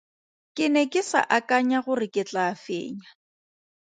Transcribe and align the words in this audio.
Ke 0.55 0.69
ne 0.75 0.81
ke 0.93 1.01
sa 1.09 1.21
akanya 1.37 1.79
gore 1.87 2.07
ke 2.15 2.23
tlaa 2.29 2.53
fenya. 2.63 3.07